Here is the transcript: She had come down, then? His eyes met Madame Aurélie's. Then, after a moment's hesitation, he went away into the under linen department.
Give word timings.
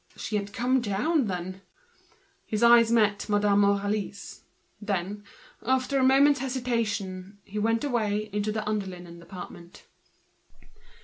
She 0.17 0.35
had 0.35 0.51
come 0.51 0.81
down, 0.81 1.25
then? 1.27 1.61
His 2.47 2.63
eyes 2.63 2.91
met 2.91 3.29
Madame 3.29 3.61
Aurélie's. 3.61 4.41
Then, 4.81 5.23
after 5.61 5.99
a 5.99 6.03
moment's 6.03 6.39
hesitation, 6.39 7.37
he 7.43 7.59
went 7.59 7.83
away 7.83 8.31
into 8.33 8.51
the 8.51 8.67
under 8.67 8.87
linen 8.87 9.19
department. 9.19 9.83